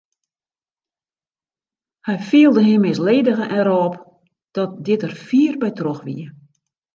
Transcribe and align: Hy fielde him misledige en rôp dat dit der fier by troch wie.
Hy 2.07 2.15
fielde 2.29 2.63
him 2.69 2.81
misledige 2.87 3.45
en 3.57 3.63
rôp 3.69 3.93
dat 4.59 4.71
dit 4.89 5.01
der 5.05 5.13
fier 5.27 5.53
by 5.61 5.69
troch 5.79 6.01
wie. 6.07 6.23